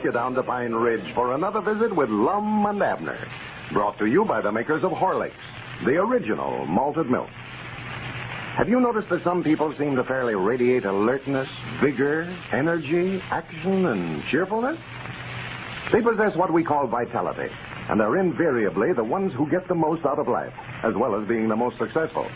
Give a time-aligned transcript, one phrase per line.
[0.00, 3.18] Take you down to Pine Ridge for another visit with Lum and Abner.
[3.74, 5.32] Brought to you by the makers of Horlicks,
[5.84, 7.28] the original malted milk.
[8.56, 11.46] Have you noticed that some people seem to fairly radiate alertness,
[11.82, 14.78] vigor, energy, action, and cheerfulness?
[15.92, 17.52] They possess what we call vitality,
[17.90, 21.28] and are invariably the ones who get the most out of life, as well as
[21.28, 22.26] being the most successful.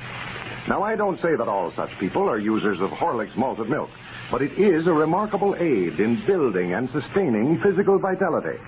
[0.67, 3.91] Now, I don't say that all such people are users of Horlicks malted milk,
[4.31, 8.59] but it is a remarkable aid in building and sustaining physical vitality.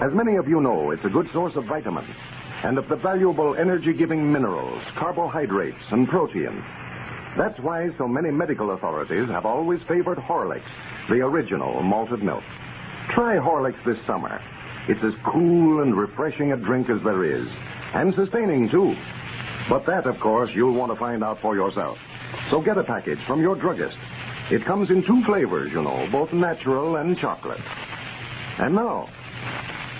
[0.00, 2.14] As many of you know, it's a good source of vitamins
[2.62, 6.62] and of the valuable energy giving minerals, carbohydrates, and protein.
[7.38, 10.62] That's why so many medical authorities have always favored Horlicks,
[11.08, 12.44] the original malted milk.
[13.14, 14.42] Try Horlicks this summer.
[14.88, 17.48] It's as cool and refreshing a drink as there is,
[17.94, 18.94] and sustaining too.
[19.68, 21.96] But that, of course, you'll want to find out for yourself.
[22.50, 23.96] So get a package from your druggist.
[24.50, 27.60] It comes in two flavors, you know, both natural and chocolate.
[28.58, 29.08] And now,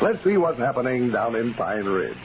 [0.03, 2.16] let's see what's happening down in Pine Ridge.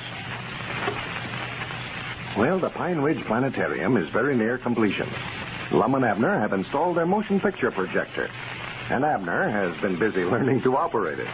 [2.38, 5.08] Well, the Pine Ridge Planetarium is very near completion.
[5.72, 8.28] Lum and Abner have installed their motion picture projector,
[8.90, 11.28] and Abner has been busy learning to operate it.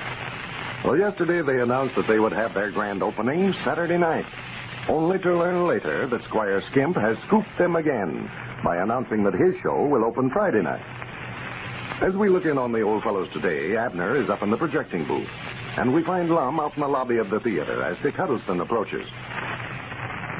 [0.86, 4.26] Well, yesterday they announced that they would have their grand opening Saturday night,
[4.90, 8.30] only to learn later that Squire Skimp has scooped them again
[8.64, 10.84] by announcing that his show will open Friday night.
[12.02, 15.08] As we look in on the old fellows today, Abner is up in the projecting
[15.08, 15.28] booth,
[15.78, 19.08] and we find Lum out in the lobby of the theater as Dick Huddleston approaches.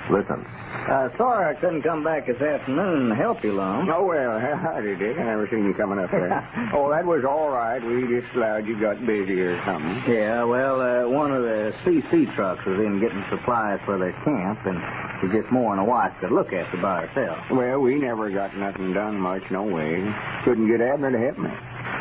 [0.10, 0.46] Listen.
[0.86, 3.90] Uh, sorry I couldn't come back this afternoon and help you, Lum.
[3.90, 5.18] Oh, well, howdy, Dick.
[5.18, 6.30] I never seen you coming up there.
[6.76, 7.82] oh, that was all right.
[7.82, 10.04] We just allowed you got busy or something.
[10.14, 14.60] Yeah, well, uh, one of the CC trucks was in getting supplies for their camp,
[14.66, 14.78] and
[15.22, 17.40] she's just more than a wife could look after by herself.
[17.52, 20.06] Well, we never got nothing done much, no way.
[20.44, 21.50] Couldn't get Abner to help me.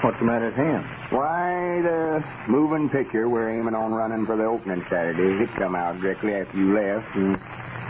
[0.04, 0.84] What's the matter with him?
[1.16, 5.98] Why, the moving picture we're aiming on running for the opening Saturday, it come out
[6.00, 7.38] directly after you left, and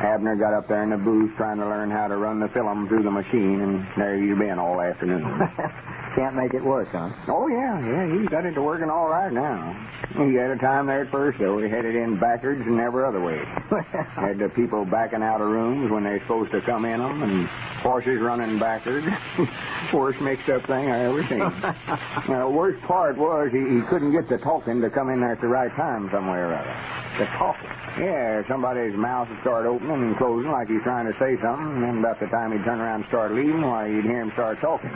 [0.03, 2.88] Abner got up there in the booth trying to learn how to run the film
[2.88, 5.25] through the machine, and there you've been all afternoon.
[6.14, 7.10] Can't make it work, huh?
[7.26, 9.75] Oh, yeah, yeah, he's got it to working all right now.
[10.14, 11.58] He had a time there at first, though.
[11.58, 13.42] He had it in backwards and every other way.
[14.14, 17.48] had the people backing out of rooms when they're supposed to come in them, and
[17.82, 19.06] horses running backwards.
[19.92, 21.38] worst mixed up thing I ever seen.
[22.31, 25.32] now, the worst part was he, he couldn't get the talking to come in there
[25.32, 26.76] at the right time somewhere or other.
[27.19, 27.70] The talking?
[27.98, 31.82] Yeah, somebody's mouth would start opening and closing like he's trying to say something, and
[31.82, 34.58] then about the time he'd turn around and start leaving, why, you'd hear him start
[34.60, 34.91] talking.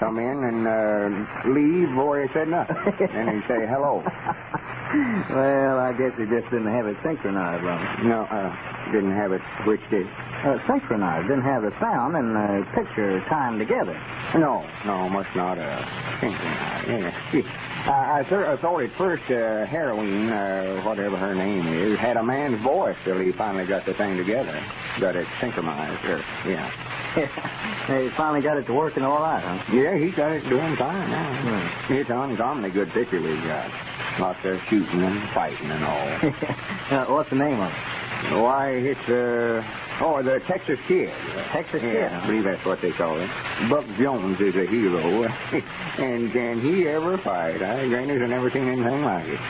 [0.00, 2.76] Come in and uh, leave or he said nothing.
[3.14, 4.02] and he'd say hello.
[5.30, 7.78] well, I guess he just didn't have it synchronized, Lum.
[8.10, 8.50] No, uh,
[8.92, 9.40] didn't have it.
[9.66, 10.06] Which did?
[10.44, 11.28] Uh, synchronized.
[11.28, 13.94] Didn't have the sound and the picture timed together.
[14.34, 16.88] No, no, must not uh, synchronized.
[16.88, 17.42] Yeah.
[17.86, 22.22] I, I, I thought at first uh, Heroine, uh, whatever her name is, had a
[22.22, 24.54] man's voice till he finally got the thing together.
[25.00, 26.04] Got it synchronized.
[26.04, 26.70] Or, yeah.
[27.86, 29.74] he finally got it to working all right, huh?
[29.74, 31.42] Yeah, he got it doing fine now.
[31.42, 31.92] Hmm.
[31.94, 33.70] It's an uncommonly good picture we've got.
[34.20, 36.08] Lots of shooting and fighting and all.
[36.90, 38.09] uh, what's the name of it?
[38.28, 39.64] Why, it's, uh,
[40.04, 41.08] oh, the Texas Kid.
[41.52, 43.28] Texas yeah, Kid, I believe that's what they call it.
[43.68, 45.24] Buck Jones is a hero.
[45.98, 47.62] and can he ever fight?
[47.62, 49.40] I granted I never seen anything like it.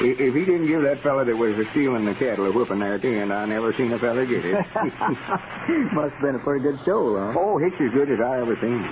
[0.00, 3.02] If he didn't give that fella that was stealing the cattle a whooping there at
[3.02, 4.52] the end, I never seen a fella get it.
[5.92, 7.38] Must have been a pretty good show, huh?
[7.38, 8.82] oh, it's as good as I ever seen.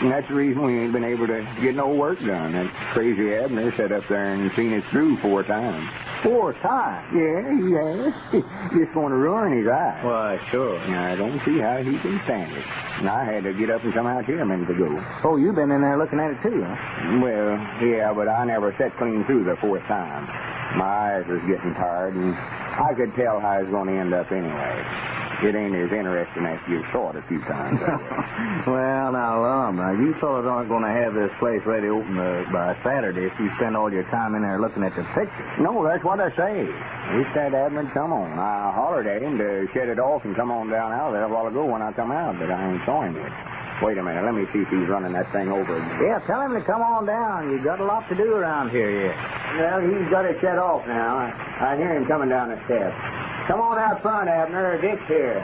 [0.00, 2.52] And that's the reason we ain't been able to get no work done.
[2.52, 5.88] That crazy Abner sat up there and seen it through four times.
[6.22, 7.08] Four times?
[7.16, 7.40] Yeah,
[7.80, 8.12] has.
[8.76, 10.00] Just want to ruin his eye.
[10.04, 10.78] Why, sure.
[10.78, 12.64] I don't see how he can stand it.
[13.00, 15.02] And I had to get up and come out here a minute ago.
[15.24, 17.20] Oh, you've been in there looking at it too, huh?
[17.22, 20.26] Well, yeah, but I never sat clean through the fourth time.
[20.76, 24.12] My eyes was getting tired, and I could tell how it was going to end
[24.12, 25.15] up anyway.
[25.44, 27.76] It ain't as interesting as you thought a few times.
[28.66, 32.48] well, now, Lum, now, you fellas aren't going to have this place ready open uh,
[32.48, 35.52] by Saturday if you spend all your time in there looking at the pictures.
[35.60, 36.64] no, that's what I say.
[37.20, 38.32] Wish that Abner come on.
[38.38, 41.24] I hollered at him to shut it off and come on down out of there
[41.24, 43.32] a while ago when I come out, but I ain't saw him yet.
[43.84, 44.24] Wait a minute.
[44.24, 46.00] Let me see if he's running that thing over again.
[46.00, 47.52] Yeah, tell him to come on down.
[47.52, 49.16] You've got a lot to do around here yet.
[49.60, 51.28] Well, he's got it shut off now.
[51.28, 51.28] I,
[51.60, 52.96] I hear him coming down the steps.
[53.46, 54.80] Come on out front, Abner.
[54.80, 55.38] Dick's here.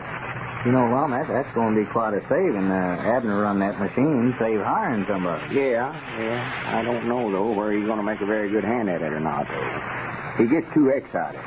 [0.66, 2.70] You know, Lum, that, that's going to be quite a saving.
[2.70, 5.54] Uh, Abner run that machine, save hiring somebody.
[5.54, 6.78] Yeah, yeah.
[6.78, 9.10] I don't know, though, where he's going to make a very good hand at it
[9.12, 10.42] or not, though.
[10.42, 11.40] He gets too excited.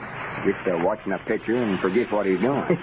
[0.46, 2.62] Gets to uh, watching a picture and forgets what he's doing.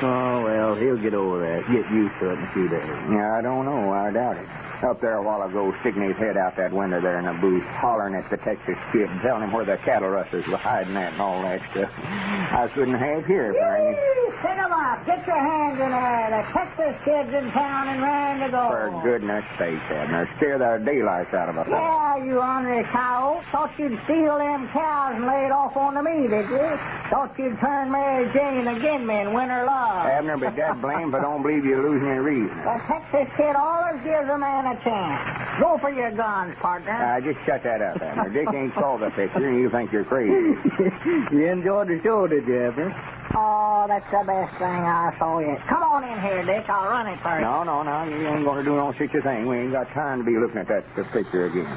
[0.00, 1.60] oh, well, he'll get over that.
[1.68, 2.88] Get used to it in a few days.
[3.12, 3.92] yeah, I don't know.
[3.92, 4.48] I doubt it.
[4.82, 7.64] Up there a while ago, sticking his head out that window there in the booth,
[7.64, 11.20] hollering at the Texas kid, telling him where the cattle rustlers were hiding at and
[11.20, 11.90] all that stuff.
[11.92, 14.25] I couldn't have here for any.
[14.42, 15.04] Pick 'em up.
[15.06, 16.28] Get your hands in there.
[16.30, 18.68] The Texas kid's in town and raring to go.
[18.68, 20.28] For goodness sake, Abner.
[20.36, 21.66] Scare the daylights out of us.
[21.68, 23.40] Yeah, you ornery cow.
[23.50, 26.78] Thought you'd steal them cows and lay it off onto me, did you?
[27.10, 30.06] Thought you'd turn Mary Jane again me and win her love.
[30.06, 32.56] Abner, but that blame if I don't believe you're losing your reason.
[32.64, 35.45] The Texas kid always gives a man a chance.
[35.60, 36.92] Go for your guns, partner.
[36.92, 38.28] Uh, just shut that up, Abner.
[38.28, 40.28] Dick ain't saw the picture, and you think you're crazy.
[41.32, 42.92] you enjoyed the show, did you, Abner?
[43.32, 45.60] Oh, that's the best thing I saw yet.
[45.68, 46.68] Come on in here, Dick.
[46.68, 47.40] I'll run it first.
[47.40, 48.04] No, no, no.
[48.04, 49.48] You ain't going to do no such a thing.
[49.48, 51.68] We ain't got time to be looking at that the picture again.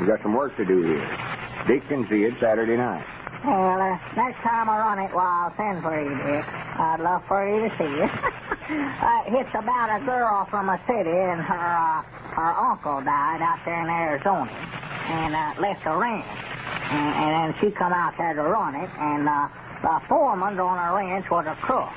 [0.00, 1.06] We got some work to do here.
[1.66, 3.02] Dick can see it Saturday night.
[3.44, 6.46] Well, uh, next time I run it, well, I'll send for you, Dick.
[6.78, 8.10] I'd love for you to see it.
[8.70, 12.02] uh, it's about a girl from a city, and her uh,
[12.32, 16.24] her uncle died out there in Arizona, and uh, left a ranch.
[16.24, 19.48] And, and then she come out there to run it, and uh,
[19.82, 21.92] the foreman on her ranch was a crook.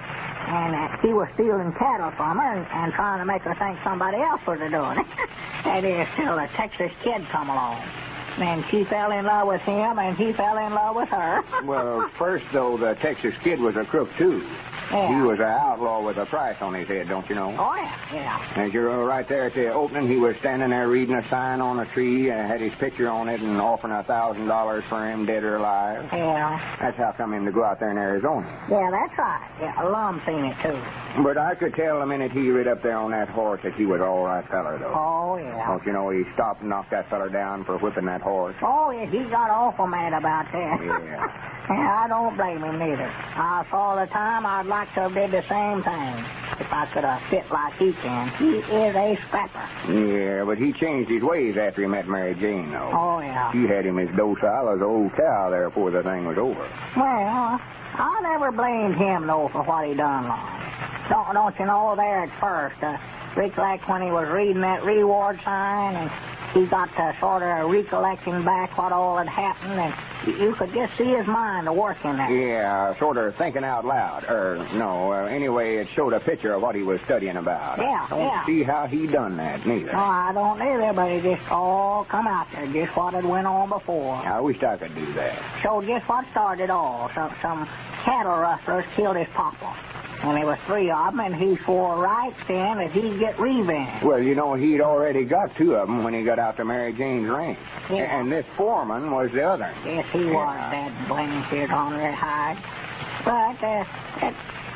[0.47, 3.79] And uh, he was stealing cattle from her and, and trying to make her think
[3.83, 5.07] somebody else was doing it.
[5.83, 7.83] is, till the Texas kid come along.
[8.37, 11.41] Then she fell in love with him, and he fell in love with her.
[11.63, 14.45] Well, first, though, the Texas kid was a crook, too.
[14.91, 15.09] Yeah.
[15.17, 17.53] He was an outlaw with a price on his head, don't you know?
[17.59, 18.63] Oh, yeah, yeah.
[18.65, 21.79] As you're right there at the opening, he was standing there reading a sign on
[21.79, 25.25] a tree, uh, had his picture on it, and offering a thousand dollars for him,
[25.25, 26.07] dead or alive.
[26.13, 26.77] Yeah.
[26.79, 28.47] That's how come him to go out there in Arizona.
[28.69, 29.49] Yeah, that's right.
[29.59, 31.23] Yeah, a Lum seen it, too.
[31.23, 33.85] But I could tell the minute he rid up there on that horse that he
[33.85, 34.93] was all right feller, though.
[34.95, 35.67] Oh, yeah.
[35.67, 38.55] Don't you know he stopped and knocked that feller down for whipping that horse?
[38.61, 40.77] Oh, yeah, he got awful mad about that.
[40.83, 41.67] Yeah.
[41.69, 43.07] yeah, I don't blame him neither.
[43.07, 46.15] I saw the time I'd like to have did the same thing.
[46.59, 48.29] If I could have fit like he can.
[48.37, 49.65] He is a scrapper.
[49.91, 52.91] Yeah, but he changed his ways after he met Mary Jane, though.
[52.91, 53.51] Oh, yeah.
[53.51, 56.67] She had him as docile as an old cow there before the thing was over.
[56.97, 60.57] Well, I never blamed him, though, for what he done wrong.
[61.09, 62.97] Don't, don't you know, there at first, uh,
[63.37, 66.09] recollect when he was reading that reward sign and
[66.53, 69.93] he got to sort of recollecting back what all had happened and
[70.27, 72.31] you, could just see his mind working there.
[72.31, 74.23] Yeah, sort of thinking out loud.
[74.25, 77.77] Or, no, uh, anyway, it showed a picture of what he was studying about.
[77.77, 78.45] Yeah, Don't yeah.
[78.45, 79.91] see how he done that, neither.
[79.91, 83.47] No, I don't either, but it just all come out there, just what had went
[83.47, 84.15] on before.
[84.15, 85.61] I wish I could do that.
[85.63, 87.09] So just what started all.
[87.15, 87.65] Some, some
[88.03, 89.75] cattle rustlers killed his papa.
[90.23, 94.03] And there was three of them, and he swore right then that he'd get revenge.
[94.03, 96.91] Well, you know, he'd already got two of them when he got out to Mary
[96.93, 97.59] Jane's ranch.
[97.91, 98.19] Yeah.
[98.19, 99.71] And this foreman was the other.
[99.85, 100.71] Yes, he was, Yeah.
[100.71, 102.57] that blanket ornery hide.
[103.25, 104.35] But uh, it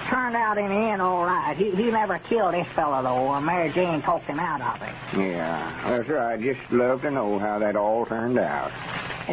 [0.09, 1.55] turned out in the end all right.
[1.57, 4.93] He, he never killed this fellow, though, or Mary Jane talked him out of it.
[5.17, 6.33] Yeah, that's right.
[6.33, 8.71] I'd just love to know how that all turned out.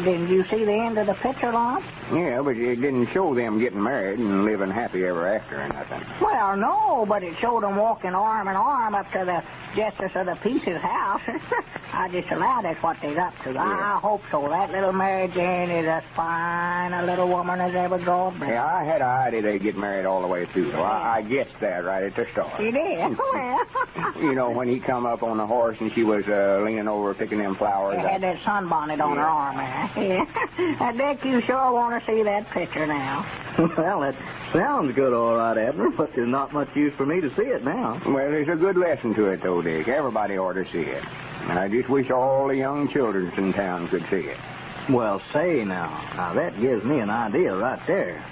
[0.04, 1.82] Didn't you see the end of the picture, Lum?
[2.12, 6.02] Yeah, but it didn't show them getting married and living happy ever after or nothing.
[6.20, 9.42] Well, no, but it showed them walking arm in arm up to the
[9.76, 11.20] Justice of the Peace's house.
[11.92, 13.50] I just allowed that's what they's up to.
[13.58, 14.48] I, I hope so.
[14.48, 18.50] That little Mary Jane is as fine a little woman as ever God bless.
[18.50, 20.72] Yeah, I had a idea they'd get married all the way through.
[20.72, 22.60] So I, I guessed that right at the start.
[22.60, 23.18] You did?
[23.28, 24.22] Well.
[24.22, 27.14] You know, when he come up on the horse and she was uh, leaning over
[27.14, 27.96] picking them flowers.
[28.00, 29.87] She had that sunbonnet on her arm there.
[29.96, 30.24] Yeah.
[30.80, 33.24] I bet you sure want to see that picture now.
[33.78, 34.14] well, it
[34.52, 37.64] sounds good, all right, Abner, but there's not much use for me to see it
[37.64, 38.00] now.
[38.06, 39.88] Well, there's a good lesson to it, though, Dick.
[39.88, 41.04] Everybody ought to see it.
[41.48, 44.36] And I just wish all the young children in town could see it.
[44.90, 48.24] Well, say now, now that gives me an idea right there.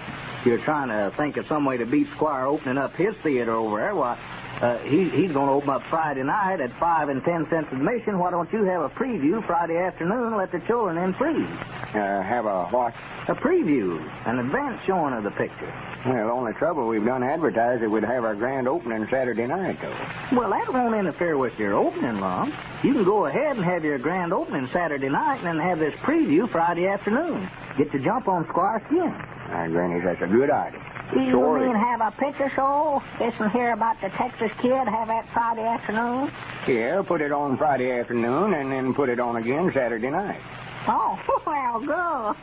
[0.44, 3.78] You're trying to think of some way to beat Squire opening up his theater over
[3.78, 3.94] there.
[3.94, 4.16] Why,
[4.62, 8.18] uh, he, he's going to open up Friday night at 5 and 10 cents admission.
[8.18, 11.44] Why don't you have a preview Friday afternoon and let the children in free?
[11.44, 12.94] Uh, have a what?
[13.28, 15.72] A preview, an advance showing of the picture.
[16.06, 20.36] Well, only trouble we've done advertise that we'd have our grand opening Saturday night, though.
[20.38, 22.52] Well, that won't interfere with your opening, Lum.
[22.84, 25.94] You can go ahead and have your grand opening Saturday night and then have this
[26.04, 27.48] preview Friday afternoon.
[27.76, 29.12] Get to jump on Squire Skimp.
[29.48, 30.80] Ah, Granny, that's a good idea.
[31.14, 33.02] You Sure mean have a picture show?
[33.20, 36.30] Listen here about the Texas Kid, have that Friday afternoon?
[36.66, 40.40] Yeah, put it on Friday afternoon and then put it on again Saturday night.
[40.88, 42.36] Oh, well, good.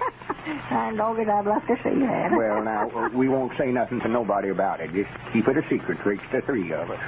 [0.71, 2.31] and doggies, I'd love to see that.
[2.31, 4.91] Well, now, we won't say nothing to nobody about it.
[4.93, 6.99] Just keep it a secret, Tricks, the three of us.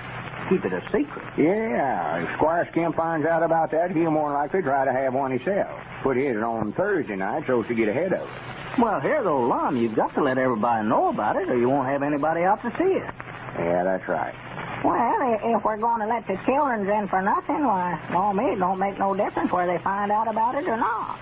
[0.49, 1.25] Keep it a secret.
[1.37, 5.31] Yeah, if Squire Skimp finds out about that, he'll more likely try to have one
[5.31, 5.79] himself.
[6.03, 8.79] Put his on Thursday night so as to get ahead of it.
[8.79, 11.87] Well, here's though, Lum, you've got to let everybody know about it or you won't
[11.87, 13.13] have anybody out to see it.
[13.57, 14.35] Yeah, that's right.
[14.83, 18.59] Well, if we're going to let the children in for nothing, why, well, me, it
[18.59, 21.17] don't make no difference whether they find out about it or not.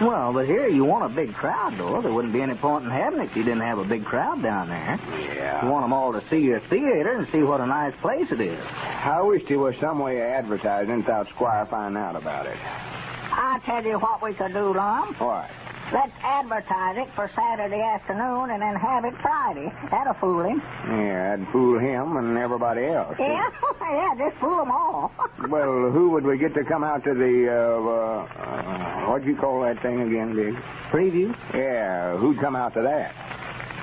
[0.00, 2.02] Well, but here you want a big crowd, though.
[2.02, 4.42] There wouldn't be any point in having it if you didn't have a big crowd
[4.42, 4.98] down there.
[5.36, 5.64] Yeah.
[5.64, 8.40] You want them all to see your theater and see what a nice place it
[8.40, 8.58] is.
[8.64, 12.56] I wish there was some way of advertising without Squire finding out about it.
[12.60, 15.14] I tell you what we could do, Lum.
[15.18, 15.48] What?
[15.92, 19.72] Let's advertise it for Saturday afternoon and then have it Friday.
[19.90, 20.60] That'll fool him.
[20.88, 23.14] Yeah, that'd fool him and everybody else.
[23.18, 23.48] Yeah,
[23.80, 25.12] yeah, just fool them all.
[25.48, 29.36] Well, who would we get to come out to the, uh, uh, uh what'd you
[29.36, 30.54] call that thing again, Big?
[30.90, 31.36] Preview?
[31.52, 33.12] Yeah, who'd come out to that?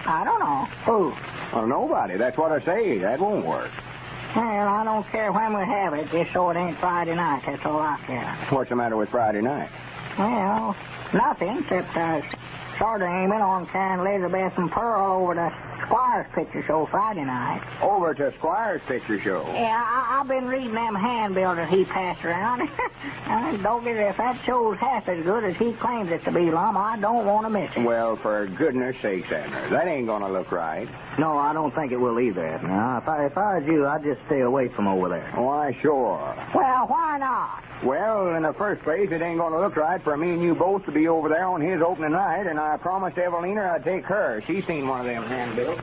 [0.08, 0.66] I don't know.
[0.86, 1.14] Who?
[1.56, 2.18] Well, nobody.
[2.18, 2.98] That's what I say.
[3.00, 3.70] That won't work.
[4.36, 7.44] Well, I don't care when we have it, just so it ain't Friday night.
[7.46, 8.48] That's all I care.
[8.50, 9.70] What's the matter with Friday night?
[10.18, 10.76] Well,
[11.14, 12.22] nothing, except uh,
[12.80, 15.50] sort of aiming on carrying Elizabeth and Pearl over to
[15.92, 17.62] Squire's picture show Friday night.
[17.82, 19.44] Over to Squire's picture show.
[19.52, 22.62] Yeah, I, I've been reading them handbills that he passed around.
[23.28, 26.78] and doggies, if that show's half as good as he claims it to be, Lum,
[26.78, 27.82] I don't want to miss it.
[27.84, 30.88] Well, for goodness sakes, Abner, that ain't gonna look right.
[31.20, 32.62] No, I don't think it will either.
[32.64, 35.30] Now, if I, if I was you, I'd just stay away from over there.
[35.36, 36.34] Why, sure.
[36.56, 37.64] Well, why not?
[37.84, 40.86] Well, in the first place, it ain't gonna look right for me and you both
[40.86, 44.44] to be over there on his opening night, and I promised Evalena I'd take her.
[44.46, 45.81] She's seen one of them handbills.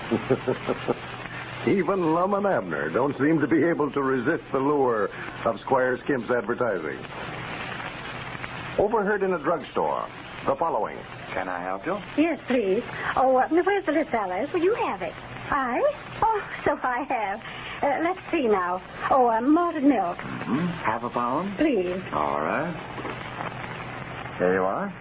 [1.66, 5.10] Even Lum and Abner don't seem to be able to resist the lure
[5.44, 6.98] of Squire Skimp's advertising.
[8.78, 10.06] Overheard in a drugstore.
[10.46, 10.96] The following.
[11.34, 11.98] Can I help you?
[12.16, 12.82] Yes, please.
[13.16, 14.48] Oh, uh, where's the list, Alice?
[14.54, 15.12] Will you have it?
[15.50, 15.82] I?
[16.22, 17.40] Oh, so I have.
[17.82, 18.80] Uh, let's see now.
[19.10, 20.66] Oh, uh, malted milk, Hmm?
[20.86, 21.58] Half a pound?
[21.58, 22.00] please.
[22.12, 22.72] All right.
[24.38, 24.94] Here you are.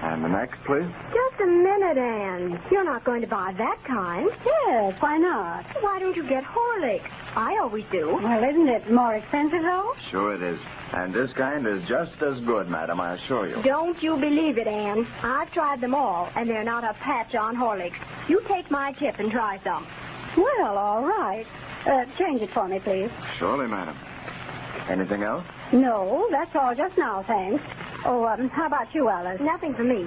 [0.00, 0.86] And the next, please.
[1.12, 2.60] Just a minute, Anne.
[2.70, 4.30] You're not going to buy that kind.
[4.46, 5.64] Yes, why not?
[5.82, 7.10] Why don't you get Horlicks?
[7.34, 8.18] I always do.
[8.22, 9.92] Well, isn't it more expensive, though?
[10.10, 10.58] Sure it is.
[10.92, 13.62] And this kind is just as good, madam, I assure you.
[13.62, 15.06] Don't you believe it, Anne.
[15.22, 17.98] I've tried them all, and they're not a patch on Horlicks.
[18.28, 19.86] You take my tip and try some.
[20.36, 21.44] Well, all right.
[21.86, 23.10] Uh, change it for me, please.
[23.38, 23.96] Surely, madam.
[24.88, 25.44] Anything else?
[25.72, 27.62] No, that's all just now, thanks.
[28.04, 29.40] Oh, um, how about you, Alice?
[29.40, 30.06] Nothing for me.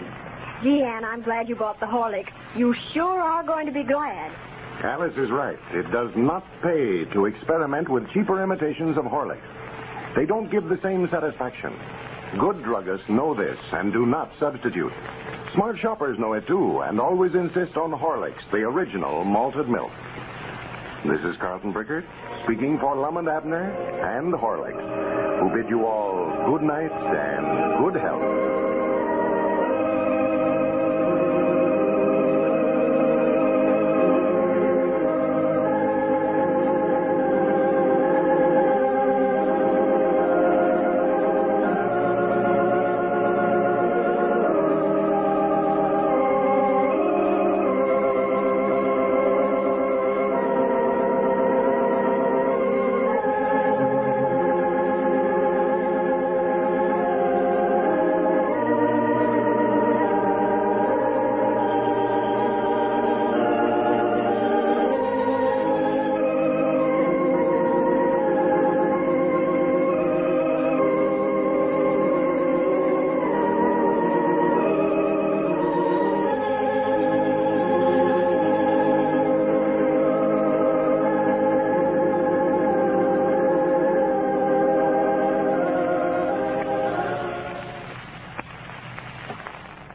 [0.64, 2.32] Gee, Anne, I'm glad you bought the Horlicks.
[2.56, 4.32] You sure are going to be glad.
[4.84, 5.58] Alice is right.
[5.74, 9.42] It does not pay to experiment with cheaper imitations of Horlicks.
[10.16, 11.74] They don't give the same satisfaction.
[12.40, 14.92] Good druggists know this and do not substitute.
[15.54, 19.92] Smart shoppers know it too and always insist on Horlicks, the original malted milk.
[21.06, 22.06] This is Carlton Brickert
[22.46, 23.72] speaking for Lum and Abner
[24.02, 28.61] and Horlicks, who bid you all good night and good health.